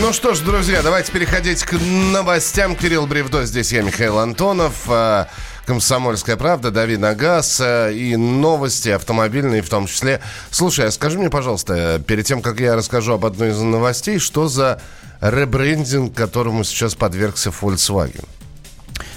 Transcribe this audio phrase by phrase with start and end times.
[0.00, 2.74] Ну что ж, друзья, давайте переходить к новостям.
[2.74, 4.74] Кирилл Бревдо, здесь я, Михаил Антонов.
[4.88, 5.28] А,
[5.66, 10.20] Комсомольская правда, Дави на газ а, и новости автомобильные в том числе.
[10.50, 14.48] Слушай, а скажи мне, пожалуйста, перед тем, как я расскажу об одной из новостей, что
[14.48, 14.82] за
[15.20, 18.24] ребрендинг, которому сейчас подвергся Volkswagen?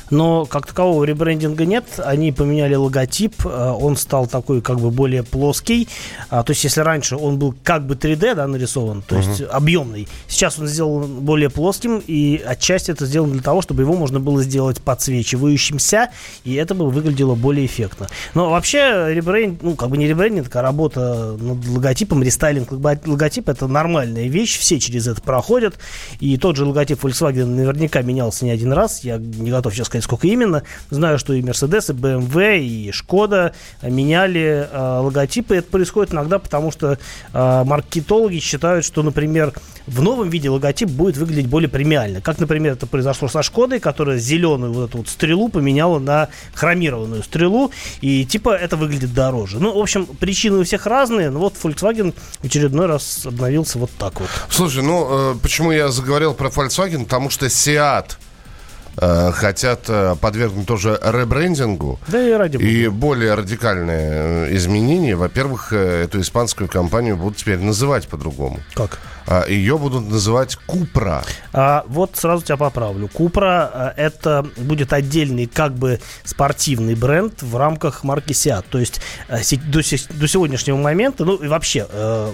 [0.10, 1.86] Но как такового ребрендинга нет.
[1.98, 5.88] Они поменяли логотип, э, он стал такой как бы более плоский.
[6.30, 9.30] А, то есть, если раньше он был как бы 3D да, нарисован, то uh-huh.
[9.30, 13.96] есть объемный, сейчас он сделан более плоским, и отчасти это сделано для того, чтобы его
[13.96, 16.10] можно было сделать подсвечивающимся,
[16.44, 18.08] и это бы выглядело более эффектно.
[18.34, 23.68] Но вообще ребренд, ну, как бы не ребрендинг, а работа над логотипом, рестайлинг логотипа, это
[23.68, 25.76] нормальная вещь, все через это проходят,
[26.20, 29.97] и тот же логотип Volkswagen наверняка менялся не один раз, я не готов сейчас сказать,
[30.02, 30.64] сказать, сколько именно.
[30.90, 35.56] Знаю, что и Mercedes, и BMW, и Шкода меняли э, логотипы.
[35.56, 36.98] Это происходит иногда, потому что
[37.34, 39.54] э, маркетологи считают, что, например,
[39.86, 42.22] в новом виде логотип будет выглядеть более премиально.
[42.22, 47.24] Как, например, это произошло со Шкодой, которая зеленую вот эту вот стрелу поменяла на хромированную
[47.24, 47.72] стрелу.
[48.02, 49.60] И типа это выглядит дороже.
[49.60, 51.30] Ну, в общем, причины у всех разные.
[51.30, 54.30] Но вот Volkswagen в очередной раз обновился вот так вот.
[54.50, 57.04] Слушай, ну, э, почему я заговорил про Volkswagen?
[57.04, 58.18] Потому что Seat
[59.00, 62.00] Э, хотят э, подвергнуть тоже ребрендингу.
[62.08, 62.68] Да и ради бога.
[62.68, 64.10] И более радикальные
[64.50, 65.16] э, изменения.
[65.16, 68.60] Во-первых, эту испанскую компанию будут теперь называть по-другому.
[68.74, 68.98] Как?
[69.28, 71.24] А, ее будут называть Купра.
[71.54, 73.10] А, вот сразу тебя поправлю.
[73.10, 78.66] Купра а, это будет отдельный как бы спортивный бренд в рамках марки Seat.
[78.70, 82.34] То есть а, до, до сегодняшнего момента, ну и вообще, а,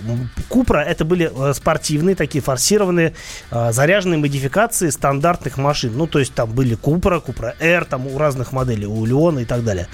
[0.50, 3.14] Купра это были спортивные, такие форсированные,
[3.50, 5.98] заряженные модификации стандартных машин.
[5.98, 9.46] Ну то есть там были Купра, Купра R, там у разных моделей, у Леона и
[9.46, 9.88] так далее.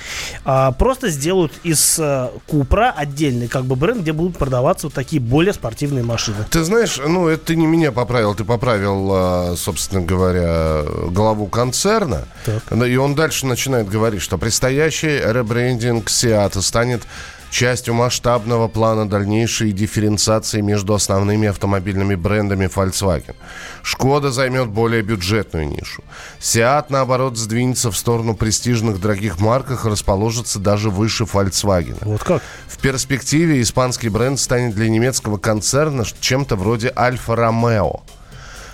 [0.78, 5.54] Просто сделают из а, Купра отдельный как бы бренд, где будут продаваться вот такие более
[5.54, 6.38] спортивные машины.
[6.50, 11.48] Ты знаешь, знаешь, ну, это ты не меня поправил, ты поправил, а, собственно говоря, главу
[11.48, 12.26] концерна.
[12.46, 12.64] Так.
[12.72, 17.04] И он дальше начинает говорить, что предстоящий ребрендинг Seat станет
[17.50, 23.36] частью масштабного плана дальнейшей дифференциации между основными автомобильными брендами Volkswagen.
[23.84, 26.04] Шкода займет более бюджетную нишу.
[26.40, 31.98] Seat, наоборот, сдвинется в сторону престижных дорогих марках и расположится даже выше Volkswagen.
[32.02, 32.42] Вот как?
[32.68, 38.02] В перспективе испанский бренд станет для немецкого концерна чем-то вроде Альфа-Ромео.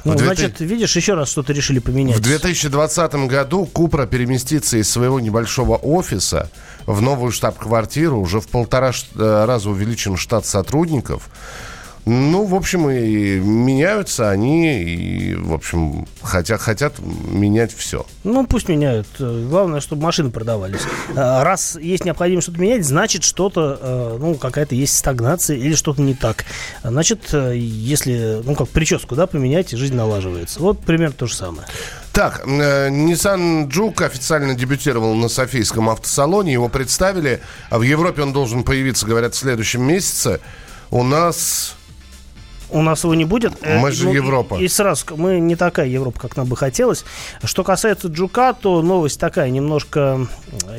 [0.05, 0.25] Ну, 2000...
[0.25, 2.15] значит, видишь, еще раз что-то решили поменять.
[2.15, 6.51] В 2020 году Купра переместится из своего небольшого офиса
[6.85, 8.19] в новую штаб-квартиру.
[8.19, 11.29] Уже в полтора э, раза увеличен штат сотрудников.
[12.05, 18.05] Ну, в общем, и меняются они, и, в общем, хотят, хотят менять все.
[18.23, 19.07] Ну, пусть меняют.
[19.17, 20.81] Главное, чтобы машины продавались.
[21.15, 26.03] А, раз есть необходимость что-то менять, значит, что-то, э, ну, какая-то есть стагнация или что-то
[26.03, 26.45] не так.
[26.83, 30.59] Значит, э, если, ну, как прическу, да, поменять, жизнь налаживается.
[30.59, 31.65] Вот примерно то же самое.
[32.15, 36.53] Так, э, Nissan Juke официально дебютировал на Софийском автосалоне.
[36.53, 37.41] Его представили.
[37.69, 40.39] А в Европе он должен появиться, говорят, в следующем месяце.
[40.91, 41.75] У нас
[42.75, 43.53] у нас его не будет.
[43.61, 44.55] Э, мы же ну, Европа.
[44.55, 47.05] И, и сразу, мы не такая Европа, как нам бы хотелось.
[47.43, 50.27] Что касается Джука, то новость такая немножко,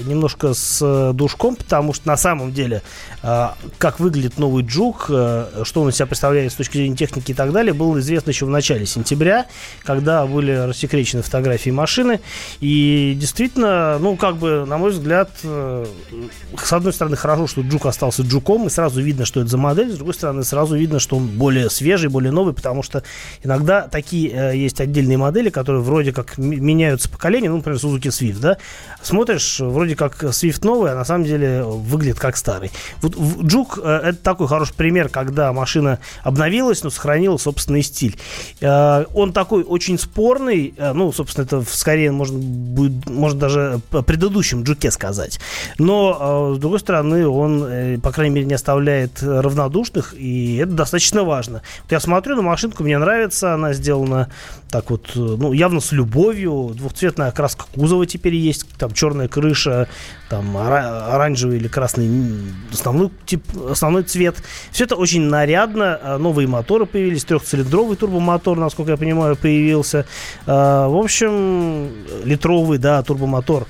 [0.05, 2.83] немножко с э, душком, потому что на самом деле,
[3.23, 3.49] э,
[3.79, 7.51] как выглядит новый Джук, что он из себя представляет с точки зрения техники и так
[7.53, 9.47] далее, было известно еще в начале сентября,
[9.83, 12.21] когда были рассекречены фотографии машины.
[12.61, 18.23] И действительно, ну, как бы, на мой взгляд, с одной стороны, хорошо, что Джук остался
[18.23, 21.27] Джуком, и сразу видно, что это за модель, с другой стороны, сразу видно, что он
[21.28, 23.05] более свежий, более новый, потому что
[23.45, 28.41] иногда такие э, есть отдельные модели, которые вроде как меняются поколения, ну, например, Suzuki Swift,
[28.41, 28.59] да,
[29.03, 32.73] смотришь, вроде как Swift новый, а на самом деле выглядит как старый.
[33.03, 38.17] Вот Juke э, это такой хороший пример, когда машина обновилась, но сохранила собственный стиль.
[38.61, 44.65] Э, он такой очень спорный, э, ну, собственно, это скорее можно будет, можно даже предыдущем
[44.65, 45.39] Джуке сказать.
[45.79, 50.72] Но, э, с другой стороны, он, э, по крайней мере, не оставляет равнодушных, и это
[50.72, 51.63] достаточно важно.
[51.83, 54.28] Вот я смотрю на машинку, мне нравится, она сделана
[54.71, 56.72] так вот, э, ну, явно с любовью.
[56.74, 59.89] Двухцветная окраска кузова теперь есть, там черная крыша,
[60.28, 62.10] там оранжевый или красный
[62.72, 64.42] основной, тип, основной цвет.
[64.72, 65.98] Все это очень нарядно.
[66.03, 70.04] А новые моторы появились, трехцилиндровый турбомотор, насколько я понимаю, появился.
[70.47, 71.89] А, в общем,
[72.24, 73.66] литровый, да, турбомотор.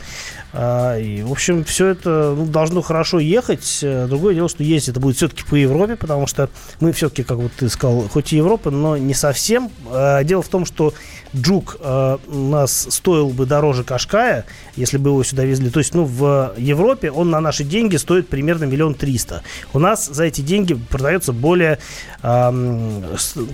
[0.58, 3.80] А, и, в общем, все это ну, должно хорошо ехать.
[3.82, 6.48] Другое дело, что ездить это будет все-таки по Европе, потому что
[6.80, 9.70] мы все-таки, как вот ты сказал, хоть и Европа, но не совсем.
[9.90, 10.94] А, дело в том, что
[11.34, 14.44] Джук э, нас стоил бы дороже Кашкая,
[14.76, 15.70] если бы его сюда везли.
[15.70, 19.42] То есть, ну, в Европе он на наши деньги стоит примерно миллион триста.
[19.72, 21.78] У нас за эти деньги продается более,
[22.22, 23.02] э,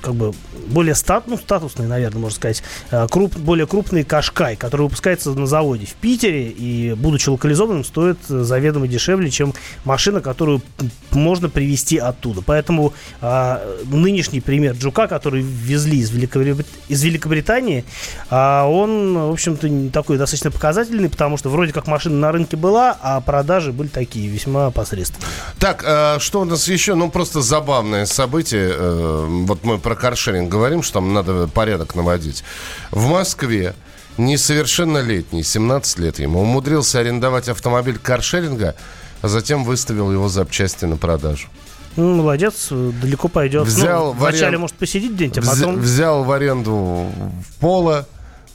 [0.02, 0.34] как бы,
[0.68, 5.46] более стат, ну, статусный, наверное, можно сказать, э, круп, более крупный Кашкай, который выпускается на
[5.46, 9.54] заводе в Питере и, будучи локализованным, стоит заведомо дешевле, чем
[9.84, 10.62] машина, которую
[11.10, 12.42] можно привезти оттуда.
[12.44, 16.66] Поэтому э, нынешний пример Джука, который везли из, Великобрит...
[16.88, 17.84] из Великобритании, компании,
[18.30, 22.96] а он, в общем-то, такой достаточно показательный, потому что вроде как машина на рынке была,
[23.00, 25.28] а продажи были такие весьма посредственные.
[25.58, 26.94] Так, а что у нас еще?
[26.94, 28.72] Ну, просто забавное событие.
[28.74, 32.44] Э, вот мы про каршеринг говорим, что там надо порядок наводить.
[32.90, 33.74] В Москве
[34.18, 38.74] несовершеннолетний, 17 лет ему, умудрился арендовать автомобиль каршеринга,
[39.22, 41.48] а затем выставил его запчасти на продажу.
[41.96, 43.66] Ну, молодец, далеко пойдет.
[43.66, 44.60] Взял ну, вначале аренд...
[44.62, 45.76] может посидеть где-нибудь, а потом...
[45.76, 48.06] Взял в аренду в поло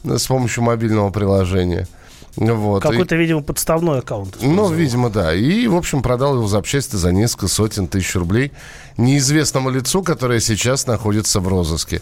[0.03, 1.87] с помощью мобильного приложения.
[2.35, 2.83] Вот.
[2.83, 3.17] Какой-то, и...
[3.17, 4.37] видимо, подставной аккаунт.
[4.41, 5.33] Ну, видимо, да.
[5.33, 8.51] И, в общем, продал его запчасти за несколько сотен тысяч рублей
[8.97, 12.01] неизвестному лицу, которое сейчас находится в розыске.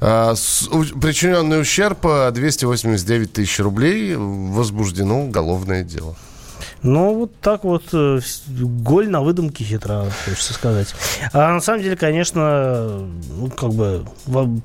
[0.00, 2.00] А, с, у, причиненный ущерб
[2.32, 4.16] 289 тысяч рублей.
[4.16, 6.16] Возбуждено уголовное дело.
[6.82, 10.94] Ну, вот так вот, э, голь на выдумке хитра, хочется сказать.
[11.32, 12.88] А на самом деле, конечно,
[13.36, 14.04] ну, как бы,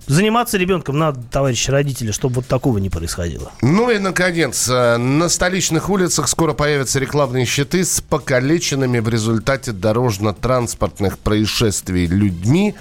[0.07, 3.51] заниматься ребенком надо, товарищи родители, чтобы вот такого не происходило.
[3.61, 9.73] Ну и, наконец, э, на столичных улицах скоро появятся рекламные щиты с покалеченными в результате
[9.73, 12.75] дорожно-транспортных происшествий людьми,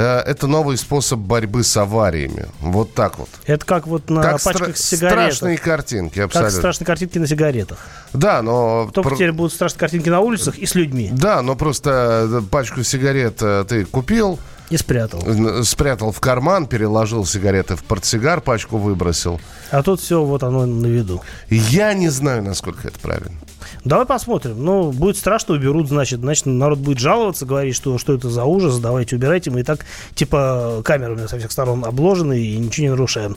[0.00, 2.46] это новый способ борьбы с авариями.
[2.60, 3.28] Вот так вот.
[3.46, 5.34] Это как вот на как пачках стра- сигарет.
[5.34, 6.50] Страшные картинки, абсолютно.
[6.50, 7.78] Как страшные картинки на сигаретах.
[8.12, 8.90] Да, но...
[8.92, 9.16] Только про...
[9.16, 11.10] теперь будут страшные картинки на улицах и с людьми.
[11.12, 14.38] Да, но просто э, пачку сигарет э, ты купил,
[14.70, 15.22] и спрятал.
[15.64, 19.40] Спрятал в карман, переложил сигареты в портсигар, пачку выбросил.
[19.70, 21.22] А тут все, вот оно на виду.
[21.50, 23.36] Я не знаю, насколько это правильно.
[23.84, 24.62] Давай посмотрим.
[24.64, 28.78] Ну, будет страшно, уберут, значит, значит, народ будет жаловаться, говорить, что, что это за ужас,
[28.78, 29.50] давайте убирайте.
[29.50, 29.84] Мы и так,
[30.14, 33.36] типа, камерами со всех сторон обложены и ничего не нарушаем.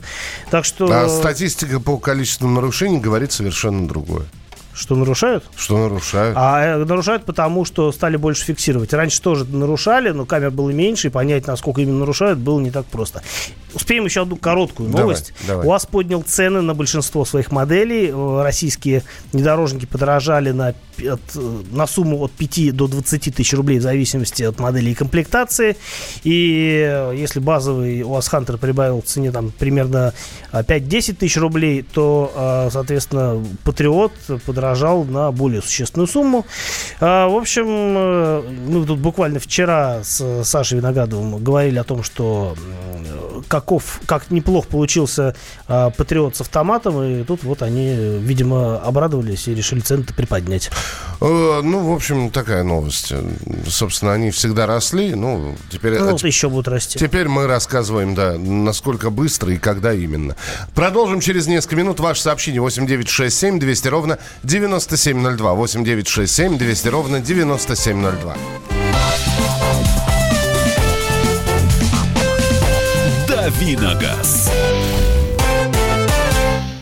[0.50, 0.90] Так что...
[0.90, 4.26] А статистика по количеству нарушений говорит совершенно другое.
[4.78, 5.44] Что нарушают?
[5.56, 6.36] Что нарушают.
[6.38, 8.92] А э, нарушают потому, что стали больше фиксировать.
[8.92, 12.86] Раньше тоже нарушали, но камер было меньше, и понять, насколько именно нарушают, было не так
[12.86, 13.22] просто.
[13.74, 15.32] Успеем еще одну короткую новость.
[15.46, 15.66] Давай, давай.
[15.66, 18.10] УАЗ поднял цены на большинство своих моделей.
[18.10, 21.20] Э, российские внедорожники подорожали на, от,
[21.70, 25.76] на сумму от 5 до 20 тысяч рублей в зависимости от модели и комплектации.
[26.24, 30.12] И э, если базовый УАЗ Хантер прибавил в цене там, примерно
[30.52, 34.12] 5-10 тысяч рублей, то, соответственно, Патриот
[34.46, 36.46] подорожал на более существенную сумму.
[37.00, 42.56] В общем, э, мы тут буквально вчера с Сашей Виноградовым говорили о том, что
[43.60, 45.34] каков, как неплохо получился
[45.66, 50.70] а, Патриот с автоматом, и тут вот они, видимо, обрадовались и решили цены-то приподнять.
[51.20, 53.12] Э, ну, в общем, такая новость.
[53.66, 55.98] Собственно, они всегда росли, ну, теперь...
[55.98, 56.98] Ну, вот еще будут расти.
[56.98, 60.36] Теперь мы рассказываем, да, насколько быстро и когда именно.
[60.74, 61.98] Продолжим через несколько минут.
[62.00, 65.54] Ваше сообщение 8967 200 ровно 9702.
[65.54, 68.77] 8967 200 ровно 9702.
[73.58, 74.48] Давиногаз.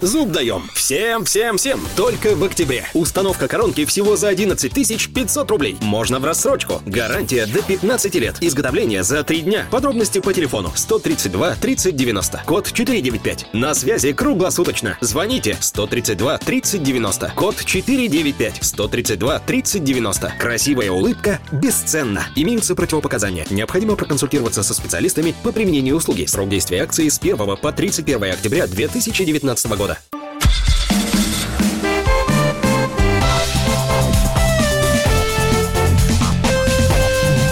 [0.06, 0.70] Зуб даем.
[0.73, 1.81] Всем, всем, всем.
[1.97, 2.87] Только в октябре.
[2.94, 5.76] Установка коронки всего за 11 500 рублей.
[5.81, 6.81] Можно в рассрочку.
[6.87, 8.37] Гарантия до 15 лет.
[8.41, 9.67] Изготовление за 3 дня.
[9.69, 12.43] Подробности по телефону 132 30 90.
[12.46, 13.53] Код 495.
[13.53, 14.96] На связи круглосуточно.
[15.01, 17.32] Звоните 132 30 90.
[17.34, 18.58] Код 495.
[18.63, 20.34] 132 30 90.
[20.39, 22.29] Красивая улыбка бесценна.
[22.36, 23.44] Имеются противопоказания.
[23.51, 26.27] Необходимо проконсультироваться со специалистами по применению услуги.
[26.27, 29.95] Срок действия акции с 1 по 31 октября 2019 года.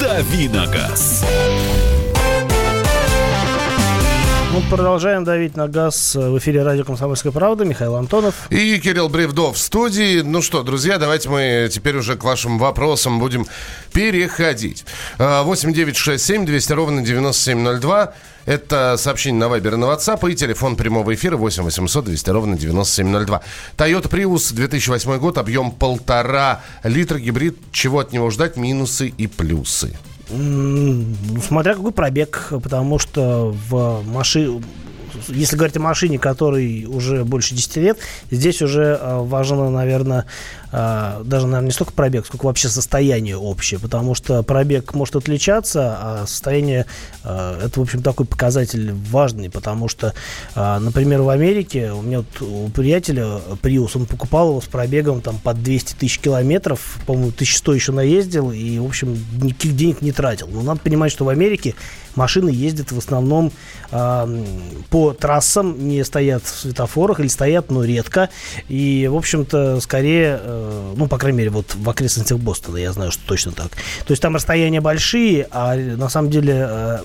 [0.01, 1.25] Давиногаз.
[4.53, 7.65] Мы продолжаем давить на газ в эфире радио «Комсомольская правда».
[7.65, 8.35] Михаил Антонов.
[8.51, 10.21] И Кирилл Бревдов в студии.
[10.21, 13.47] Ну что, друзья, давайте мы теперь уже к вашим вопросам будем
[13.93, 14.85] переходить.
[15.19, 18.15] 8 9 6 7 200 ровно 9702.
[18.47, 22.57] Это сообщение на Вайбер и на WhatsApp и телефон прямого эфира 8 800 200 ровно
[22.57, 23.43] 9702.
[23.77, 27.57] Toyota Prius 2008 год, объем полтора литра, гибрид.
[27.73, 28.57] Чего от него ждать?
[28.57, 29.97] Минусы и плюсы.
[30.31, 31.05] Ну,
[31.47, 34.63] смотря какой пробег, потому что в машине
[35.29, 37.99] если говорить о машине, которой уже больше 10 лет,
[38.31, 40.27] здесь уже э, важно, наверное,
[40.75, 46.25] даже, наверное, не столько пробег, сколько вообще состояние общее, потому что пробег может отличаться, а
[46.27, 46.87] состояние
[47.23, 50.15] э, это, в общем, такой показатель важный, потому что,
[50.55, 55.39] например, в Америке у меня вот у приятеля Prius, он покупал его с пробегом там
[55.39, 60.49] под 200 тысяч километров, по-моему, 1100 еще наездил и, в общем, никаких денег не тратил.
[60.49, 61.75] Но надо понимать, что в Америке
[62.17, 63.53] машины ездят в основном
[64.91, 68.29] по трассам, не стоят в светофорах или стоят, но редко.
[68.69, 70.64] И, в общем-то, скорее, э,
[70.97, 73.71] ну, по крайней мере, вот в окрестностях Бостона я знаю, что точно так.
[74.07, 76.99] То есть там расстояния большие, а на самом деле э,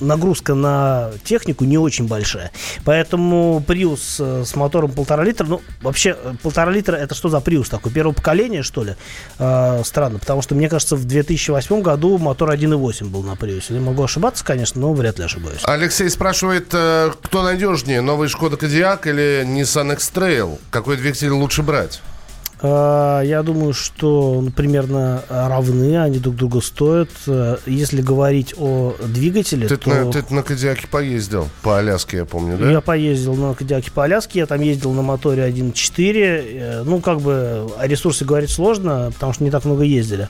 [0.00, 2.50] нагрузка на технику не очень большая.
[2.84, 7.38] Поэтому Prius э, с мотором полтора литра, ну, вообще, э, полтора литра это что за
[7.38, 7.92] Prius такой?
[7.92, 8.96] Первого поколения, что ли?
[9.38, 13.64] Э, странно, потому что, мне кажется, в 2008 году мотор 1.8 был на Prius.
[13.68, 15.60] Я могу ошибаться, конечно, но вряд ли ошибаюсь.
[15.64, 20.58] Алексей спрашивает, э, кто надежнее, новый Шкода Кодиак или Nissan X-Trail?
[20.70, 22.00] Какой двигатель лучше брать?
[22.62, 27.10] А, я думаю, что ну, примерно равны, они друг друга стоят.
[27.26, 29.90] Э, если говорить о двигателе, ты то...
[29.90, 32.70] На, ты на Кадиаке поездил по Аляске, я помню, да?
[32.70, 36.12] Я поездил на Кадиаке по Аляске, я там ездил на моторе 1.4.
[36.16, 40.28] Э, ну, как бы о ресурсе говорить сложно, потому что не так много ездили.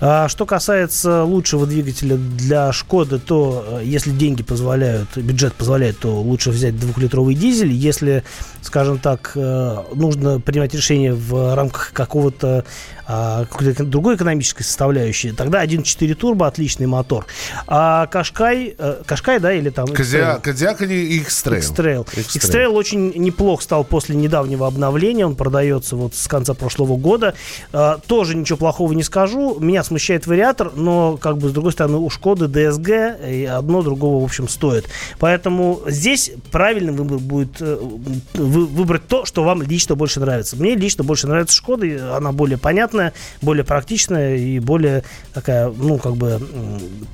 [0.00, 6.20] А что касается лучшего двигателя для Шкоды, то э, если деньги позволяют, бюджет позволяет, то
[6.20, 7.72] лучше взять двухлитровый дизель.
[7.72, 8.22] Если,
[8.62, 12.64] скажем так, нужно принимать решение в рамках какого-то
[13.06, 13.46] а,
[13.78, 17.26] другой экономической составляющей, тогда 1.4 турбо отличный мотор.
[17.68, 19.86] А Кашкай, э, Кашкай, да, или там...
[20.42, 22.06] Кодиак или X-Trail?
[22.16, 22.68] X-Trail.
[22.68, 27.34] очень неплох стал после недавнего обновления, он продается вот с конца прошлого года.
[27.72, 31.98] А, тоже ничего плохого не скажу, меня смущает вариатор, но как бы с другой стороны
[31.98, 34.86] у Шкоды DSG и одно другого в общем стоит.
[35.20, 37.78] Поэтому здесь правильным выбор будет э,
[38.34, 40.56] выбрать то, что вам лично больше нравится.
[40.56, 43.12] Мне лично больше нравится Шкода, она более понятна, понятная,
[43.42, 45.02] более практичная и более
[45.34, 46.38] такая, ну, как бы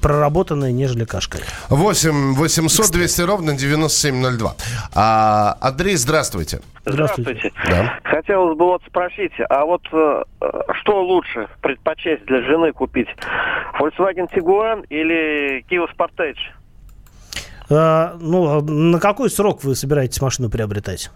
[0.00, 1.38] проработанная, нежели кашка.
[1.68, 4.54] 8 800 200 ровно 9702.
[4.94, 6.60] А, Андрей, здравствуйте.
[6.84, 7.52] Здравствуйте.
[7.68, 7.98] Да.
[8.02, 10.24] Хотелось бы вот спросить, а вот э,
[10.80, 13.08] что лучше предпочесть для жены купить?
[13.78, 16.38] Volkswagen Tiguan или Kia Sportage?
[17.70, 21.10] А, ну, на какой срок вы собираетесь машину приобретать?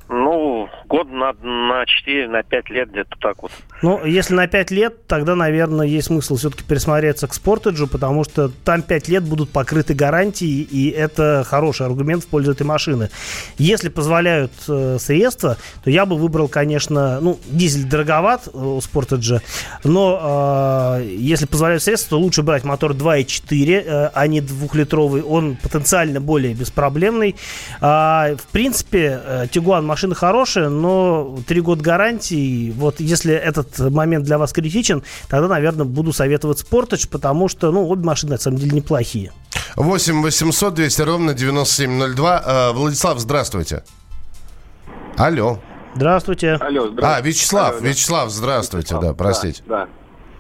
[1.17, 3.51] На, на 4, на 5 лет где-то так вот.
[3.81, 8.51] Ну, если на 5 лет, тогда, наверное, есть смысл все-таки присмотреться к Sportage, потому что
[8.65, 13.09] там 5 лет будут покрыты гарантии, и это хороший аргумент в пользу этой машины.
[13.57, 19.41] Если позволяют э, средства, то я бы выбрал, конечно, ну, дизель дороговат э, у Sportage,
[19.85, 25.23] но э, если позволяют средства, то лучше брать мотор 2.4, э, а не двухлитровый.
[25.23, 27.37] Он потенциально более беспроблемный.
[27.81, 31.06] А, в принципе, э, Тигуан машина хорошая, но
[31.47, 37.09] 3 года гарантии, вот если этот момент для вас критичен, тогда, наверное, буду советовать Sportage,
[37.11, 39.33] потому что, ну, обе машины, на самом деле, неплохие.
[39.77, 42.43] 8 800 200 ровно 9702.
[42.45, 43.83] Э, Владислав, здравствуйте.
[45.17, 45.59] Алло.
[45.95, 46.53] Здравствуйте.
[46.55, 47.07] Алло, здравствуйте.
[47.07, 49.63] А, Вячеслав, Алло, Вячеслав, здравствуйте, Вячеслав, да, простите.
[49.67, 49.89] Да,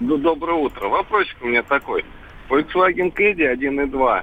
[0.01, 0.17] да.
[0.19, 0.89] Доброе утро.
[0.89, 2.05] Вопросик у меня такой.
[2.51, 4.23] Volkswagen Caddy 1.2,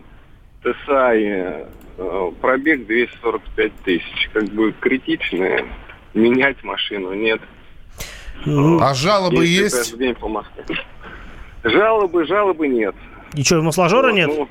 [0.64, 4.30] TSI, э, пробег 245 тысяч.
[4.34, 5.66] Как бы критичное,
[6.14, 7.42] менять машину, нет?
[8.46, 9.98] А жалобы есть?
[9.98, 10.64] День по Москве.
[11.64, 12.96] Жалобы, жалобы нет.
[13.36, 14.28] И что, масложора вот, нет?
[14.28, 14.50] Ну,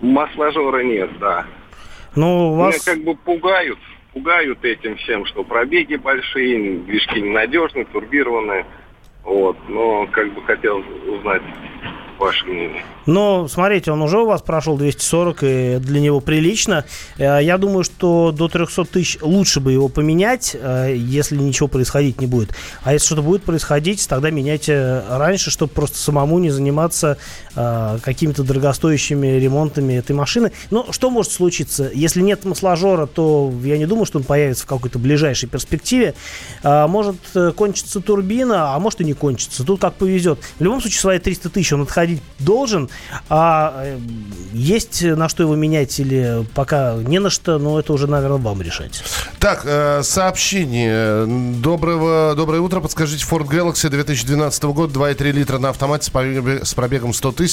[0.00, 1.46] масложора нет, да.
[2.14, 2.86] Ну, вас...
[2.86, 3.78] Меня как бы пугают,
[4.12, 8.64] пугают этим всем, что пробеги большие, движки ненадежные, турбированные.
[9.24, 11.42] Вот, но как бы хотел узнать
[12.44, 12.82] мнение.
[13.06, 16.84] Но, смотрите, он уже у вас прошел 240, и для него прилично.
[17.18, 22.20] Э, я думаю, что до 300 тысяч лучше бы его поменять, э, если ничего происходить
[22.20, 22.50] не будет.
[22.82, 27.18] А если что-то будет происходить, тогда меняйте раньше, чтобы просто самому не заниматься
[27.56, 30.52] э, какими-то дорогостоящими ремонтами этой машины.
[30.70, 31.90] Но что может случиться?
[31.92, 36.14] Если нет масложора, то я не думаю, что он появится в какой-то ближайшей перспективе.
[36.62, 37.16] Может
[37.56, 39.64] кончиться турбина, а может и не кончится.
[39.64, 40.38] Тут как повезет.
[40.58, 42.88] В любом случае, свои 300 тысяч он отходить должен,
[43.28, 43.98] а э,
[44.52, 48.62] есть на что его менять или пока не на что, но это уже, наверное, вам
[48.62, 49.02] решать.
[49.38, 51.26] Так, э, сообщение.
[51.60, 52.80] Доброго, доброе утро.
[52.80, 56.10] Подскажите, Ford Galaxy 2012 года, 2,3 литра на автомате
[56.64, 57.45] с пробегом 100 тысяч.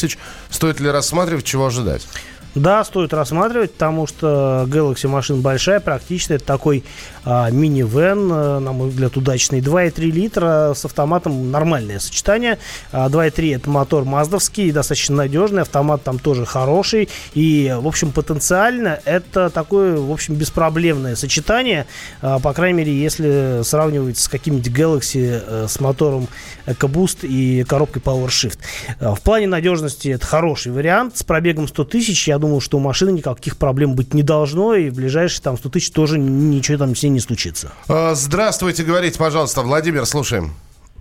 [0.50, 2.08] Стоит ли рассматривать, чего ожидать?
[2.56, 6.38] Да, стоит рассматривать, потому что Galaxy машина большая, практичная.
[6.38, 6.84] Это такой
[7.26, 9.60] а, мини-вен, а, на мой взгляд, удачный.
[9.60, 12.60] 2,3 литра с автоматом нормальное сочетание.
[12.92, 15.64] А, 2,3 это мотор маздовский, достаточно надежный.
[15.64, 17.10] Автомат там тоже хороший.
[17.34, 21.88] И, в общем, потенциально это такое, в общем, беспроблемное сочетание.
[22.22, 26.28] А, по крайней мере, если сравнивать с каким-нибудь Galaxy а, с мотором
[26.68, 28.60] EcoBoost и коробкой PowerShift.
[29.00, 31.18] А, в плане надежности это хороший вариант.
[31.18, 34.90] С пробегом 100 тысяч, я думаю, что у машины никаких проблем быть не должно, и
[34.90, 37.72] в ближайшие там 100 тысяч тоже ничего там с ней не случится.
[37.88, 39.62] А, здравствуйте, говорите, пожалуйста.
[39.62, 40.52] Владимир, слушаем.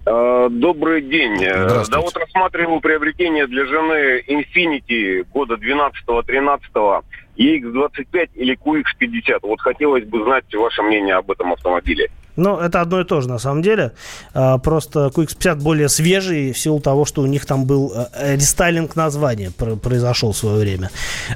[0.07, 1.37] А, добрый день.
[1.41, 7.03] Да вот рассматривал приобретение для жены Infinity года 12-13
[7.37, 9.39] EX25 или QX50.
[9.43, 12.09] Вот хотелось бы знать ваше мнение об этом автомобиле.
[12.37, 13.93] Ну, это одно и то же, на самом деле.
[14.33, 18.97] А, просто QX50 более свежий в силу того, что у них там был э, рестайлинг
[18.97, 20.91] названия произошел в свое время.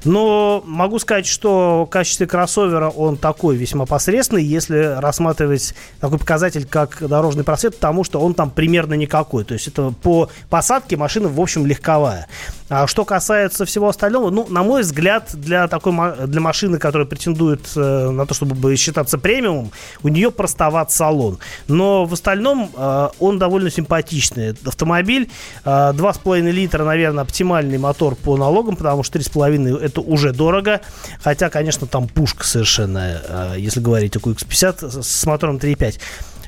[0.05, 6.67] Но могу сказать, что в качестве кроссовера он такой весьма посредственный, если рассматривать такой показатель,
[6.67, 9.45] как дорожный просвет, потому что он там примерно никакой.
[9.45, 12.27] То есть это по посадке машина, в общем, легковая.
[12.69, 15.95] А что касается всего остального, ну, на мой взгляд, для такой
[16.27, 19.71] для машины, которая претендует э, на то, чтобы считаться премиумом,
[20.03, 21.39] у нее простоват салон.
[21.69, 24.55] Но в остальном э, он довольно симпатичный.
[24.65, 25.31] Автомобиль
[25.65, 30.81] э, 2,5 литра, наверное, оптимальный мотор по налогам, потому что 3,5 это уже дорого.
[31.23, 35.99] Хотя, конечно, там пушка совершенно, э, если говорить о QX50 с мотором 3,5.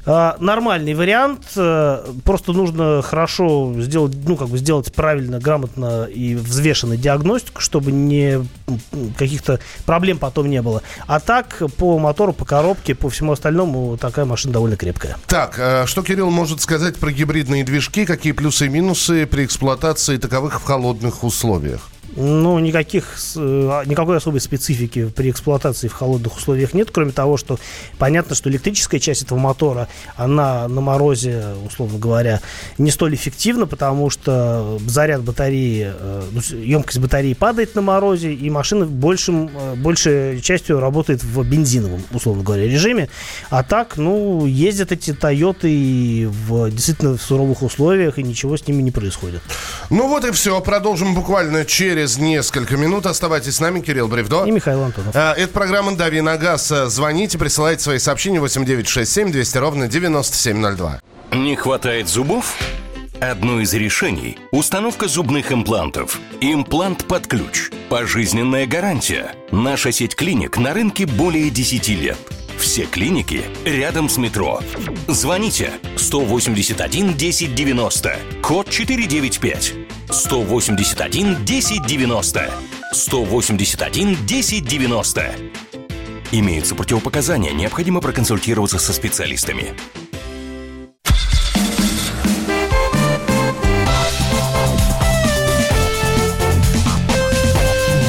[0.07, 1.45] А, нормальный вариант.
[1.57, 7.93] Э, просто нужно хорошо сделать, ну, как бы сделать правильно, грамотно и взвешенную диагностику, чтобы
[7.93, 8.47] не
[9.17, 10.83] каких-то проблем потом не было.
[11.07, 15.17] А так, по мотору, по коробке, по всему остальному, такая машина довольно крепкая.
[15.27, 18.05] Так, э, что Кирилл может сказать про гибридные движки?
[18.05, 21.89] Какие плюсы и минусы при эксплуатации таковых в холодных условиях?
[22.17, 27.59] Ну, никаких, а, никакой особой специфики при эксплуатации в холодных условиях нет, кроме того, что
[27.99, 32.41] понятно, что электрическая часть этого мотора, она на морозе, условно говоря,
[32.79, 38.51] не столь эффективна, потому что заряд батареи, э, ну, емкость батареи падает на морозе, и
[38.51, 43.09] машина большим, э, большей частью работает в бензиновом, условно говоря, режиме.
[43.51, 48.83] А так, ну, ездят эти Тойоты в действительно в суровых условиях, и ничего с ними
[48.83, 49.43] не происходит.
[49.91, 50.61] Ну вот и все.
[50.61, 53.07] Продолжим буквально через через несколько минут.
[53.07, 54.45] Оставайтесь с нами, Кирилл Бревдо.
[54.45, 55.17] И Михаил Антонов.
[55.17, 56.73] А, это программа «Дави на газ».
[56.87, 61.01] Звоните, присылайте свои сообщения 8967 200 ровно 9702.
[61.33, 62.55] Не хватает зубов?
[63.21, 66.21] Одно из решений– установка зубных имплантов.
[66.41, 67.71] Имплант под ключ.
[67.89, 69.33] Пожизненная гарантия.
[69.51, 72.19] Наша сеть клиник на рынке более 10 лет.
[72.59, 74.61] Все клиники рядом с метро.
[75.09, 79.88] Звоните 181 1090, код 495.
[80.11, 82.51] 181 1090.
[82.93, 85.35] 181 1090.
[86.33, 89.75] Имеются противопоказания, необходимо проконсультироваться со специалистами.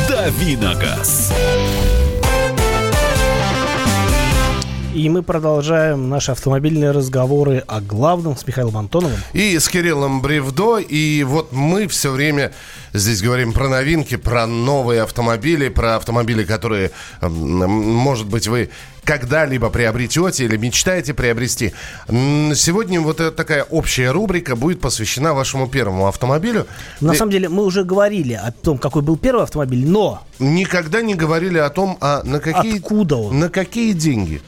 [0.08, 1.34] Давиногаз.
[5.00, 9.16] И мы продолжаем наши автомобильные разговоры о главном с Михаилом Антоновым.
[9.32, 10.80] И с Кириллом Бревдо.
[10.80, 12.52] И вот мы все время
[12.92, 18.72] здесь говорим про новинки, про новые автомобили, про автомобили, которые, может быть, вы
[19.06, 21.72] когда-либо приобретете или мечтаете приобрести.
[22.10, 26.68] Сегодня вот эта такая общая рубрика будет посвящена вашему первому автомобилю.
[27.00, 27.16] На И...
[27.16, 30.24] самом деле мы уже говорили о том, какой был первый автомобиль, но...
[30.40, 32.80] Никогда не говорили о том, а на какие...
[32.80, 33.40] Откуда он?
[33.40, 34.42] На какие деньги?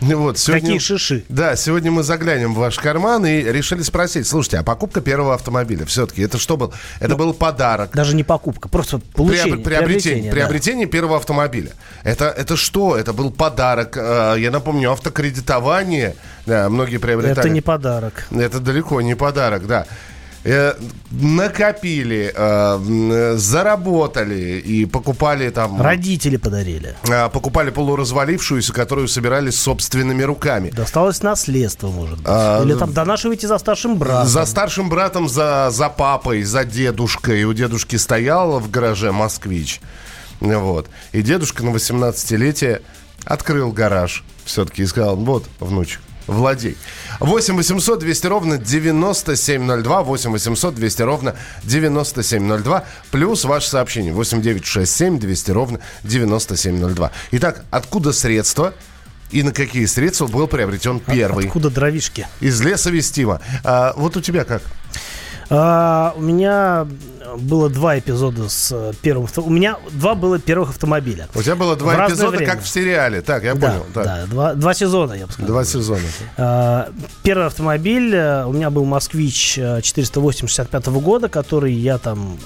[0.00, 1.24] Вот, сегодня, Какие шиши.
[1.28, 5.86] Да, сегодня мы заглянем в ваш карман и решили спросить, слушайте, а покупка первого автомобиля
[5.86, 6.72] все-таки, это что был?
[7.00, 7.90] Это ну, был подарок.
[7.94, 9.56] Даже не покупка, просто получение.
[9.56, 10.92] Приобретение, приобретение, приобретение да.
[10.92, 11.72] первого автомобиля.
[12.02, 12.96] Это, это что?
[12.96, 13.96] Это был подарок.
[13.96, 16.16] А, я напомню, автокредитование.
[16.46, 17.38] Да, многие приобретали.
[17.38, 18.26] Это не подарок.
[18.30, 19.86] Это далеко не подарок, да.
[20.46, 20.74] Э,
[21.10, 25.80] накопили, э, заработали и покупали там...
[25.80, 26.94] Родители подарили.
[27.08, 30.68] Э, покупали полуразвалившуюся, которую собирали собственными руками.
[30.68, 32.26] Досталось наследство, может быть.
[32.28, 34.28] А, Или там донашиваете за старшим братом.
[34.28, 37.44] За старшим братом, за, за папой, за дедушкой.
[37.44, 39.80] У дедушки стоял в гараже «Москвич».
[40.40, 40.90] Вот.
[41.12, 42.82] И дедушка на 18-летие
[43.24, 46.76] открыл гараж все-таки и сказал, вот, внучек, владей.
[47.20, 50.02] 8 800 200 ровно 9702.
[50.02, 51.34] 8 800 200 ровно
[51.64, 52.84] 9702.
[53.10, 54.12] Плюс ваше сообщение.
[54.12, 57.10] 8 9 6 7 200 ровно 9702.
[57.32, 58.74] Итак, откуда средства?
[59.30, 61.46] И на какие средства был приобретен первый?
[61.46, 62.28] Откуда дровишки?
[62.40, 63.40] Из леса вестимо.
[63.64, 64.62] А, вот у тебя как?
[65.50, 66.86] А, у меня
[67.36, 69.28] было два эпизода с э, первым...
[69.36, 71.28] У меня два было первых автомобиля.
[71.34, 72.52] У тебя было два эпизода, время.
[72.52, 73.20] как в сериале.
[73.20, 73.86] Так, я да, понял.
[73.92, 74.04] Так.
[74.04, 75.48] Да, два, два сезона, я бы сказал.
[75.48, 76.02] Два сезона.
[76.36, 76.90] А,
[77.22, 82.38] первый автомобиль э, у меня был «Москвич» 408-65 года, который я там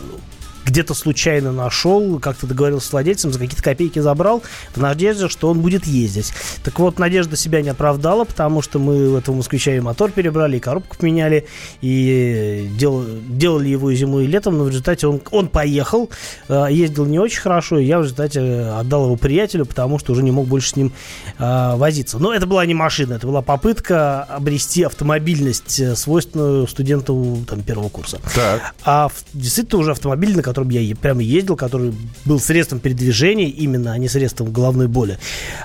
[0.69, 4.43] где-то случайно нашел, как-то договорился с владельцем, за какие-то копейки забрал,
[4.75, 6.33] в надежде, что он будет ездить.
[6.63, 10.59] Так вот, надежда себя не оправдала, потому что мы в этого москвича и мотор перебрали,
[10.59, 11.47] и коробку поменяли,
[11.81, 16.11] и дел, делали его и зимой, и летом, но в результате он, он поехал,
[16.49, 20.23] э, ездил не очень хорошо, и я в результате отдал его приятелю, потому что уже
[20.23, 20.93] не мог больше с ним
[21.39, 22.19] э, возиться.
[22.19, 27.89] Но это была не машина, это была попытка обрести автомобильность, э, свойственную студенту там, первого
[27.89, 28.21] курса.
[28.35, 28.75] Так.
[28.85, 31.95] А действительно уже автомобиль, на котором я прямо ездил, который
[32.25, 35.19] был средством передвижения именно, а не средством головной боли.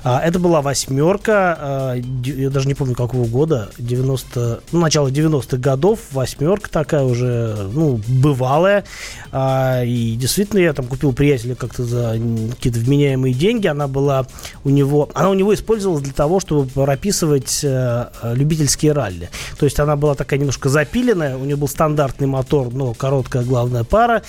[0.03, 5.57] А, это была восьмерка, а, я даже не помню какого года, 90, ну, начало 90-х
[5.57, 8.83] годов, восьмерка такая уже, ну, бывалая.
[9.31, 12.19] А, и действительно я там купил приятеля как-то за
[12.51, 13.67] какие-то вменяемые деньги.
[13.67, 14.27] Она была
[14.63, 19.29] у него, она у него использовалась для того, чтобы прописывать э, любительские ралли.
[19.57, 23.83] То есть она была такая немножко запиленная, у нее был стандартный мотор, но короткая главная
[23.83, 24.23] пара,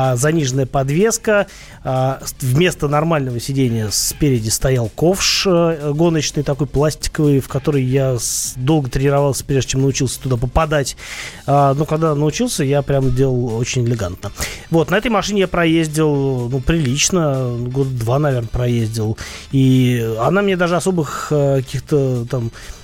[0.00, 1.46] а, заниженная подвеска.
[1.84, 8.16] А, вместо нормального сидения спереди стоял ковш а, гоночный, такой пластиковый, в который я
[8.56, 10.96] долго тренировался, прежде чем научился туда попадать.
[11.46, 14.32] А, но когда научился, я прям делал очень элегантно.
[14.70, 19.18] Вот, на этой машине я проездил, ну, прилично, год два, наверное, проездил.
[19.52, 22.79] И она мне даже особых а, каких-то там Э,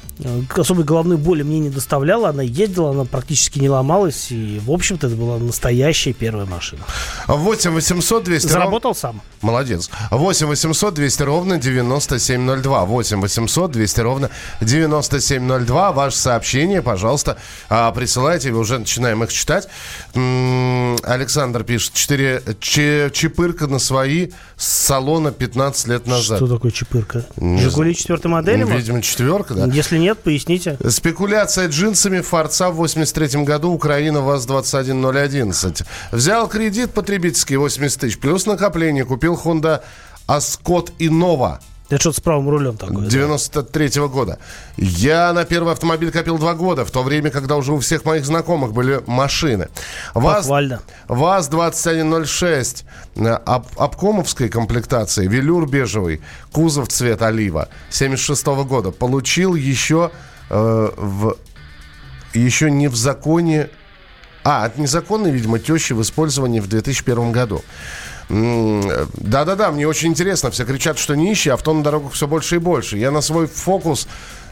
[0.56, 2.30] особой головной боли мне не доставляла.
[2.30, 4.28] Она ездила, она практически не ломалась.
[4.30, 6.82] И, в общем-то, это была настоящая первая машина.
[7.26, 8.98] 8 800 200 Заработал ров...
[8.98, 9.22] сам.
[9.42, 9.90] Молодец.
[10.10, 12.84] 8 800 200 ровно 9702.
[12.84, 15.92] 8 800 200 ровно 9702.
[15.92, 17.36] Ваше сообщение, пожалуйста,
[17.68, 18.50] а, присылайте.
[18.52, 19.68] Уже начинаем их читать.
[20.14, 21.92] Александр пишет.
[21.94, 26.38] 4 чипырка на свои с салона 15 лет назад.
[26.38, 27.24] Что такое чипырка?
[27.36, 28.64] Жигули четвертой модели?
[28.64, 29.66] Видимо, четверка, да.
[29.66, 30.78] Если нет, поясните.
[30.88, 33.72] Спекуляция джинсами Форца в 83 году.
[33.72, 35.84] Украина ВАЗ-21011.
[36.12, 38.18] Взял кредит потребительский 80 тысяч.
[38.18, 39.04] Плюс накопление.
[39.04, 39.82] Купил Honda
[40.28, 41.58] Ascot Innova.
[41.88, 43.06] Это что-то с правым рулем такое.
[43.06, 44.12] 93-го да?
[44.12, 44.38] года.
[44.76, 48.26] Я на первый автомобиль копил два года, в то время, когда уже у всех моих
[48.26, 49.68] знакомых были машины.
[50.14, 50.48] ВАЗ,
[51.08, 52.84] ВАЗ-2106
[53.44, 58.90] об, обкомовской комплектации, велюр бежевый, кузов цвет олива 76 -го года.
[58.90, 60.10] Получил еще
[60.50, 61.36] э, в
[62.34, 63.70] еще не в законе
[64.44, 67.64] а, от незаконной, видимо, тещи в использовании в 2001 году.
[68.28, 70.50] Да-да-да, мне очень интересно.
[70.50, 72.98] Все кричат, что нищие, авто на дорогах все больше и больше.
[72.98, 74.08] Я на свой фокус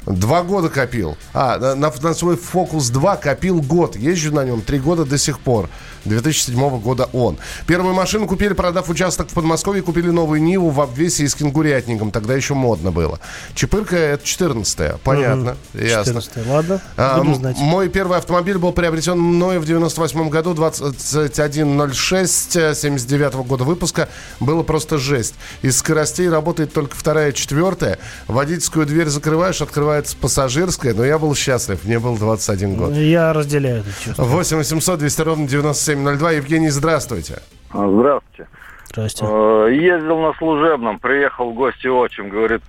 [0.07, 1.17] Два года копил.
[1.33, 3.97] А, на, на свой Focus 2 копил год.
[3.97, 5.71] Езжу на нем три года до сих пор.
[6.05, 7.38] 2007 года он.
[7.67, 12.11] Первую машину купили, продав участок в Подмосковье, купили новую Ниву в обвесе и с кенгурятником.
[12.11, 13.19] Тогда еще модно было.
[13.55, 15.57] Чепырка это 14 Понятно.
[15.73, 15.83] Угу.
[15.83, 16.21] Ясно.
[16.21, 16.83] 14 ладно.
[16.97, 17.57] А, знать.
[17.59, 24.11] Мой первый автомобиль был приобретен мною в 98 году, 2106 79 -го года выпуска.
[24.40, 25.35] Было просто жесть.
[25.62, 27.99] Из скоростей работает только вторая, четвертая.
[28.27, 31.85] Водительскую дверь закрываешь, открываешь называется пассажирская, но я был счастлив.
[31.85, 32.93] Мне был 21 год.
[32.93, 34.25] Я разделяю это чувство.
[34.25, 36.31] 8 800 200 ровно 9702.
[36.33, 37.39] Евгений, здравствуйте.
[37.73, 38.49] Здравствуйте.
[38.89, 39.25] Здрасте.
[39.25, 42.63] Э, ездил на служебном, приехал в гости отчим, говорит,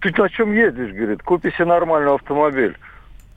[0.00, 0.92] ты на чем ездишь?
[0.92, 2.76] Говорит, купи себе нормальный автомобиль.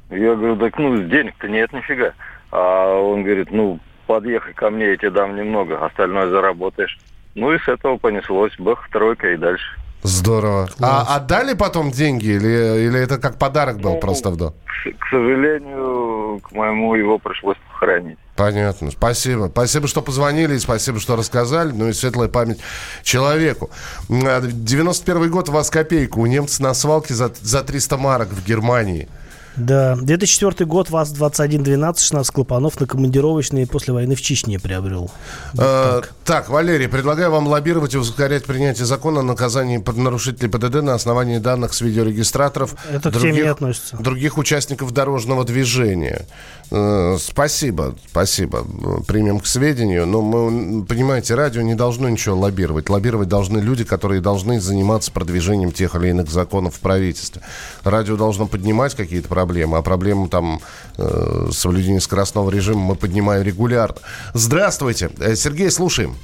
[0.10, 2.14] Я говорю, так ну денег-то нет нифига.
[2.52, 6.98] А он говорит, ну подъехай ко мне, я тебе дам немного, остальное заработаешь.
[7.36, 9.66] Ну и с этого понеслось, бэх, тройка и дальше.
[10.04, 10.70] Здорово.
[10.82, 14.54] А отдали потом деньги или, или это как подарок был ну, просто в дом?
[14.66, 18.18] К, к сожалению, к моему его пришлось похоронить.
[18.36, 18.92] Понятно.
[18.92, 19.50] Спасибо.
[19.52, 21.72] Спасибо, что позвонили, и спасибо, что рассказали.
[21.72, 22.60] Ну и светлая память
[23.04, 23.70] человеку.
[24.10, 26.22] 91 год у вас копейку.
[26.22, 29.08] У немцев на свалке за, за 300 марок в Германии.
[29.56, 35.12] Да, 2004 год ВАЗ-2112, 16 клапанов на командировочные после войны в Чечне приобрел.
[35.54, 36.14] Э, так.
[36.26, 41.38] так, Валерий, предлагаю вам лоббировать и ускорять принятие закона о наказании нарушителей ПДД на основании
[41.38, 43.98] данных с видеорегистраторов Это других, к теме не относится.
[43.98, 46.26] других участников дорожного движения.
[46.72, 48.66] Э, спасибо, спасибо.
[49.08, 50.08] Примем к сведению.
[50.08, 52.90] Но мы, понимаете, радио не должно ничего лоббировать.
[52.90, 57.44] Лоббировать должны люди, которые должны заниматься продвижением тех или иных законов в правительстве.
[57.84, 60.60] Радио должно поднимать какие-то проблемы проблемы, а проблему там
[60.98, 63.98] э, соблюдения скоростного режима мы поднимаем регулярно.
[64.34, 65.10] Здравствуйте.
[65.20, 66.16] Э, Сергей, слушаем.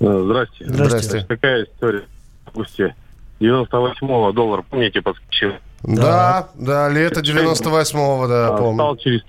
[0.00, 0.64] Э, здрасте.
[0.66, 1.26] Здрасте.
[1.26, 2.04] Какая история?
[2.44, 2.94] В августе
[3.40, 5.52] 98-го доллар, помните, подскочил?
[5.82, 8.74] Да, да, да лето 98-го, да, а, помню.
[8.74, 9.22] Стал через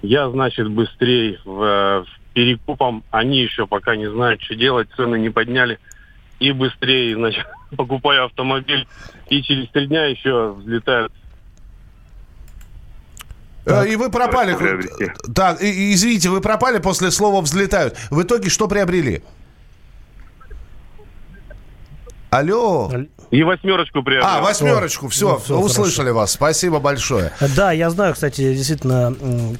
[0.00, 3.04] Я, значит, быстрее в, в перекупом.
[3.10, 5.78] Они еще пока не знают, что делать, цены не подняли.
[6.40, 8.86] И быстрее, значит, покупаю автомобиль.
[9.28, 11.12] И через три дня еще взлетают
[13.64, 13.88] так.
[13.88, 14.56] И вы пропали.
[15.34, 17.96] Так, извините, вы пропали после слова взлетают.
[18.10, 19.22] В итоге что приобрели?
[22.32, 22.90] Алло.
[23.30, 24.26] И восьмерочку приобрел.
[24.26, 26.14] А, восьмерочку, все, ну, все услышали хорошо.
[26.14, 26.32] вас.
[26.32, 27.30] Спасибо большое.
[27.56, 29.14] Да, я знаю, кстати, действительно,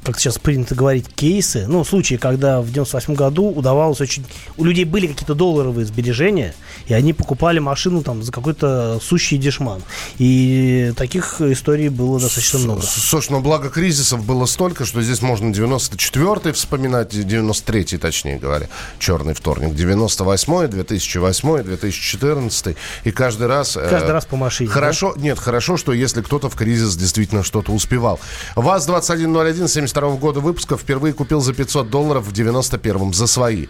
[0.05, 1.67] как сейчас принято говорить, кейсы.
[1.69, 4.25] Ну, случаи, когда в 98 году удавалось очень...
[4.57, 6.55] У людей были какие-то долларовые сбережения,
[6.87, 9.83] и они покупали машину там за какой-то сущий дешман.
[10.17, 12.83] И таких историй было достаточно много.
[12.83, 19.35] Слушай, ну благо кризисов было столько, что здесь можно 94-й вспоминать, 93-й, точнее говоря, черный
[19.35, 22.62] вторник, 98-й, 2008-й, 2014
[23.05, 23.77] и каждый раз.
[23.77, 24.71] Э, Каждый раз по машине.
[24.71, 25.21] Хорошо, да?
[25.23, 28.21] нет, хорошо, что если кто-то в кризис действительно что-то успевал.
[28.57, 33.67] ВАЗ-2101 72 года выпуска впервые купил за 500 долларов в 91-м за свои.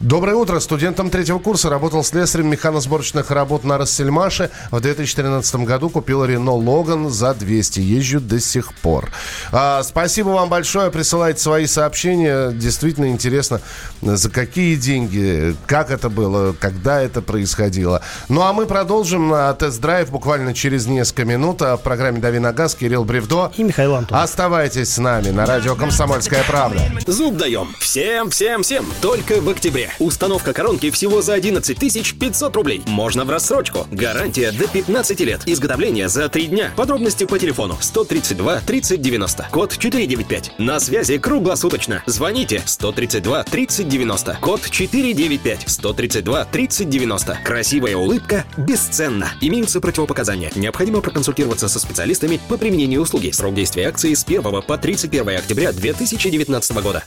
[0.00, 0.58] Доброе утро.
[0.60, 4.48] Студентом третьего курса работал слесарем механосборочных работ на Рассельмаше.
[4.70, 7.80] В 2013 году купил Рено Логан за 200.
[7.80, 9.10] Езжу до сих пор.
[9.52, 10.90] А, спасибо вам большое.
[10.90, 12.50] Присылайте свои сообщения.
[12.50, 13.60] Действительно интересно,
[14.00, 18.00] за какие деньги, как это было, когда это происходило.
[18.30, 21.60] Ну а мы продолжим тест-драйв буквально через несколько минут.
[21.60, 23.52] А в программе «Дави на газ» Кирилл Бревдо.
[23.54, 24.24] И Михаил Антонов.
[24.24, 26.80] Оставайтесь с нами на радио «Комсомольская правда».
[27.06, 27.74] Зуб даем.
[27.80, 28.86] Всем, всем, всем.
[29.02, 29.89] Только в октябре.
[29.98, 32.82] Установка коронки всего за 11 500 рублей.
[32.86, 33.86] Можно в рассрочку.
[33.90, 35.42] Гарантия до 15 лет.
[35.46, 36.72] Изготовление за 3 дня.
[36.76, 39.48] Подробности по телефону 132 30 90.
[39.50, 40.58] Код 495.
[40.58, 42.02] На связи круглосуточно.
[42.06, 44.38] Звоните 132 30 90.
[44.40, 45.64] Код 495.
[45.66, 47.38] 132 30 90.
[47.44, 49.32] Красивая улыбка бесценна.
[49.40, 50.50] Имеются противопоказания.
[50.54, 53.30] Необходимо проконсультироваться со специалистами по применению услуги.
[53.30, 57.04] Срок действия акции с 1 по 31 октября 2019 года.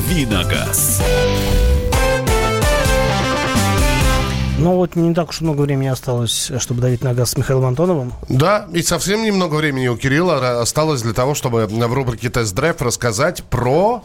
[0.00, 1.02] Давиногаз.
[4.60, 8.12] Ну вот не так уж много времени осталось, чтобы давить на газ с Михаилом Антоновым.
[8.28, 13.42] Да, и совсем немного времени у Кирилла осталось для того, чтобы в рубрике «Тест-драйв» рассказать
[13.44, 14.04] про...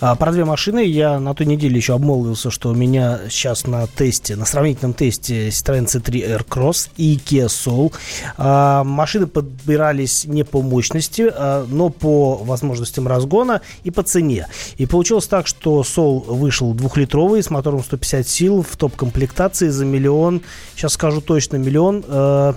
[0.00, 0.84] А, про две машины.
[0.84, 5.48] Я на той неделе еще обмолвился, что у меня сейчас на тесте, на сравнительном тесте
[5.48, 7.92] Citroёn C3 Aircross и Kia Soul.
[8.36, 14.46] А, машины подбирались не по мощности, а, но по возможностям разгона и по цене.
[14.76, 20.42] И получилось так, что Soul вышел двухлитровый с мотором 150 сил в топ-комплектации за миллион,
[20.74, 22.52] сейчас скажу точно, миллион э,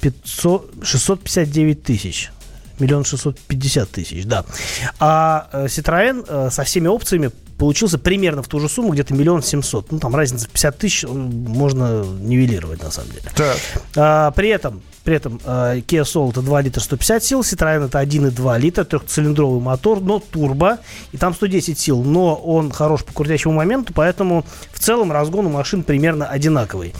[0.00, 2.30] 500, 659 тысяч.
[2.78, 4.44] Миллион шестьсот пятьдесят тысяч, да.
[4.98, 9.42] А э, Citroën э, со всеми опциями получился примерно в ту же сумму, где-то миллион
[9.42, 9.92] семьсот.
[9.92, 13.24] Ну, там разница в 50 тысяч можно нивелировать, на самом деле.
[13.36, 13.58] Так.
[13.96, 18.00] А, при этом при этом э, Kia Soul это 2 литра 150 сил, Citroёn это
[18.00, 20.78] 1,2 литра, трехцилиндровый мотор, но турбо,
[21.12, 25.50] и там 110 сил, но он хорош по крутящему моменту, поэтому в целом разгон у
[25.50, 26.94] машин примерно одинаковый.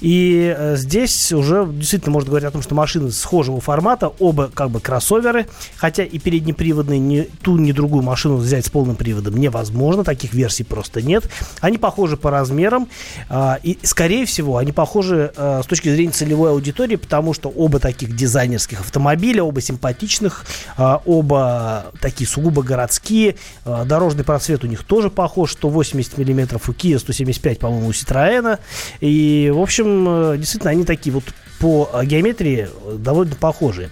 [0.00, 4.70] И э, здесь уже действительно можно говорить о том, что машины схожего формата, оба как
[4.70, 10.04] бы кроссоверы, хотя и переднеприводные ни ту, ни другую машину взять с полным приводом невозможно,
[10.04, 11.28] таких версий просто нет.
[11.60, 12.88] Они похожи по размерам,
[13.28, 17.78] э, и скорее всего они похожи э, с точки зрения целевой аудитории, потому что оба
[17.78, 20.44] таких дизайнерских автомобиля, оба симпатичных,
[20.76, 23.36] а, оба такие сугубо городские.
[23.64, 28.58] А, дорожный просвет у них тоже похож, 180 миллиметров у Kia, 175, по-моему, у Citroёn.
[29.00, 31.24] И, в общем, э, действительно, они такие вот
[31.60, 33.90] по геометрии довольно похожие.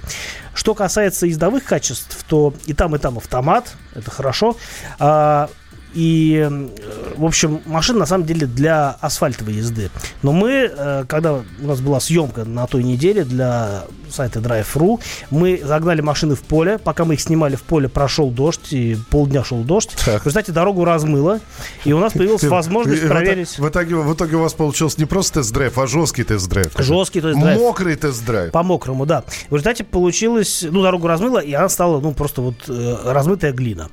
[0.55, 4.57] Что касается ездовых качеств, то и там, и там автомат, это хорошо.
[4.99, 5.49] А,
[5.94, 6.48] и,
[7.16, 9.90] в общем, машина на самом деле для асфальтовой езды.
[10.22, 15.61] Но мы, э, когда у нас была съемка на той неделе для сайта Drive.ru, мы
[15.62, 16.79] загнали машины в поле.
[16.79, 19.90] Пока мы их снимали в поле, прошел дождь, и полдня шел дождь.
[20.05, 20.23] Так.
[20.23, 21.40] В результате дорогу размыло,
[21.85, 23.59] и у нас появилась возможность проверить...
[23.59, 26.73] В итоге, в итоге у вас получился не просто тест-драйв, а жесткий тест-драйв.
[26.79, 27.59] Жесткий тест-драйв.
[27.59, 28.53] Мокрый тест-драйв.
[28.53, 29.25] По-мокрому, да.
[29.51, 30.64] В результате получилось...
[30.68, 33.88] Ну, дорогу размыло, и она стала, ну, просто вот э, размытая глина.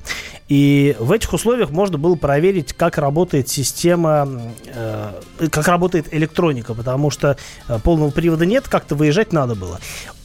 [0.48, 4.30] И в этих условиях можно было проверить, как работает система,
[4.68, 5.12] э,
[5.50, 9.80] как работает электроника, потому что э, полного привода нет, как-то выезжать надо было.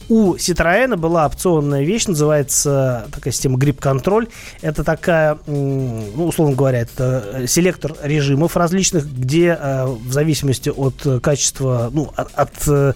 [0.09, 4.27] У Citroёn была опционная вещь, называется такая система Grip Control.
[4.61, 11.21] Это такая, ну, условно говоря, это э, селектор режимов различных, где э, в зависимости от
[11.21, 12.95] качества, ну, от, от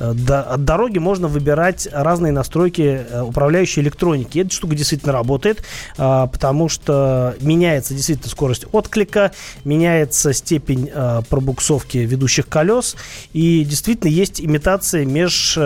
[0.00, 4.38] от дороги можно выбирать разные настройки управляющей электроники.
[4.38, 5.64] Эта штука действительно работает,
[5.96, 9.32] потому что меняется действительно скорость отклика,
[9.64, 10.88] меняется степень
[11.28, 12.94] пробуксовки ведущих колес,
[13.32, 15.58] и действительно есть имитация меж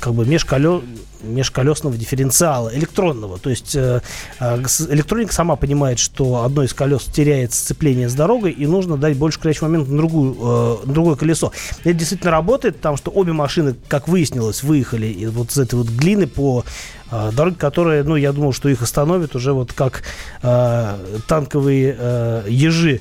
[0.00, 0.82] как бы межколес,
[1.24, 3.38] межколесного дифференциала электронного.
[3.38, 4.00] То есть э,
[4.40, 4.56] э
[4.90, 9.40] электроника сама понимает, что одно из колес теряет сцепление с дорогой, и нужно дать больше
[9.40, 11.52] крутящий момент на, другую, э, на другое колесо.
[11.80, 15.88] Это действительно работает, потому что обе машины, как выяснилось, выехали из вот из этой вот
[15.88, 16.64] глины по
[17.10, 20.02] э, дороге, которая, ну, я думал, что их остановит уже вот как
[20.42, 23.00] э, танковые э, ежи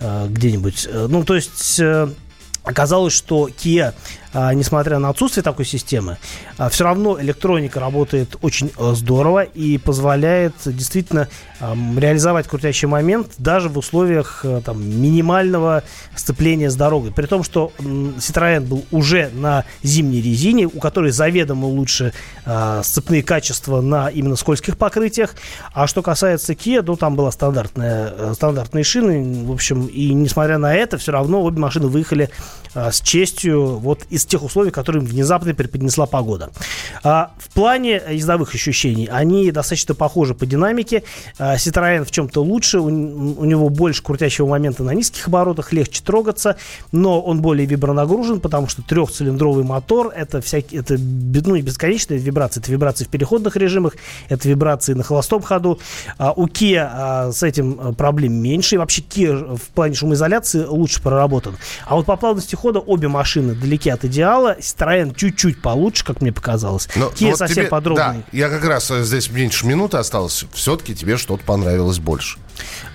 [0.00, 0.88] э, где-нибудь.
[1.08, 1.78] Ну, то есть...
[1.80, 2.08] Э,
[2.62, 3.94] Оказалось, что Kia
[4.29, 6.18] а, несмотря на отсутствие такой системы,
[6.56, 11.28] а, все равно электроника работает очень а, здорово и позволяет действительно
[11.60, 15.82] реализовать крутящий момент даже в условиях там, минимального
[16.16, 17.12] сцепления с дорогой.
[17.12, 22.14] При том, что Citroёn был уже на зимней резине, у которой заведомо лучше
[22.82, 25.34] сцепные качества на именно скользких покрытиях.
[25.74, 29.44] А что касается Kia, ну, там была стандартная, стандартные шины.
[29.44, 32.30] В общем, и несмотря на это, все равно обе машины выехали
[32.74, 36.50] с честью вот из из тех условий, которые им внезапно преподнесла погода.
[37.02, 41.02] А, в плане ездовых ощущений они достаточно похожи по динамике.
[41.38, 46.56] А, в чем-то лучше, у, у него больше крутящего момента на низких оборотах, легче трогаться,
[46.92, 52.60] но он более вибронагружен, потому что трехцилиндровый мотор это, всякие, это ну, не бесконечные вибрации,
[52.60, 53.96] это вибрации в переходных режимах,
[54.28, 55.80] это вибрации на холостом ходу.
[56.18, 60.64] А, у Kia а, с этим а, проблем меньше, и вообще Kia в плане шумоизоляции
[60.64, 61.56] лучше проработан.
[61.86, 64.56] А вот по плавности хода обе машины далеки от идеала.
[64.60, 66.88] Citroёn чуть-чуть получше, как мне показалось.
[66.96, 68.04] Но, Kia вот совсем тебе, подробный.
[68.04, 70.44] Да, я как раз э, здесь меньше минуты осталось.
[70.52, 72.38] Все-таки тебе что-то понравилось больше.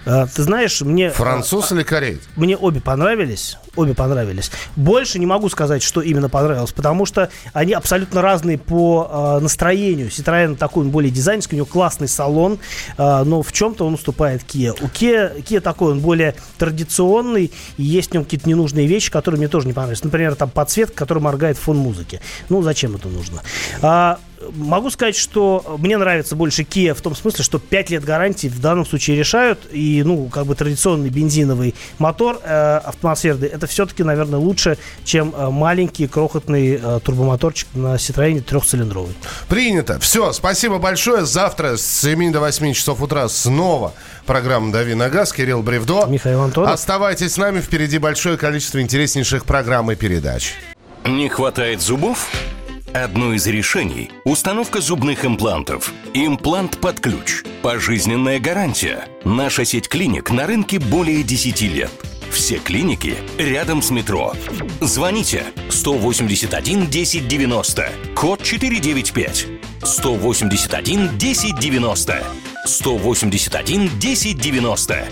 [0.06, 1.10] А, ты знаешь, мне...
[1.10, 2.20] Француз а, или кореец?
[2.36, 3.58] Мне обе понравились.
[3.76, 4.52] Обе понравились.
[4.76, 10.08] Больше не могу сказать, что именно понравилось, потому что они абсолютно разные по настроению.
[10.08, 12.60] Citroёn такой, он более дизайнерский, у него классный салон,
[12.98, 14.78] но в чем-то он уступает Kia.
[14.82, 19.40] У Kia, Kia такой, он более традиционный, и есть в нем какие-то ненужные вещи, которые
[19.40, 20.04] мне тоже не понравились.
[20.04, 22.22] Например, там подсветка, которая моргает фон музыки.
[22.48, 23.42] Ну, зачем это нужно?
[24.56, 28.60] Могу сказать, что мне нравится больше Kia в том смысле, что 5 лет гарантии в
[28.60, 34.40] данном случае решают, и, ну, как бы традиционный бензиновый мотор э, атмосферный, это все-таки, наверное,
[34.40, 39.16] лучше, чем э, маленький крохотный э, турбомоторчик на Citroёn трехцилиндровый.
[39.48, 40.00] Принято.
[40.00, 41.26] Все, спасибо большое.
[41.26, 43.94] Завтра с 7 до 8 часов утра снова
[44.26, 45.34] программа «Дави на газ».
[45.34, 46.06] Кирилл Бревдо.
[46.08, 46.72] Михаил Антонов.
[46.72, 47.62] Оставайтесь с нами.
[47.62, 50.54] Впереди большое количество интереснейших программ и передач.
[51.06, 52.28] Не хватает зубов?
[52.96, 55.94] Одно из решений– установка зубных имплантов.
[56.14, 57.44] Имплант под ключ.
[57.62, 59.10] Пожизненная гарантия.
[59.26, 61.92] Наша сеть клиник на рынке более 10 лет.
[62.32, 64.34] Все клиники рядом с метро.
[64.80, 69.48] Звоните 181 1090, код 495.
[69.84, 72.24] 181 1090.
[72.66, 75.06] 181 1090.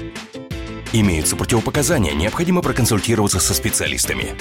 [0.94, 4.38] Имеются противопоказания, необходимо проконсультироваться со специалистами.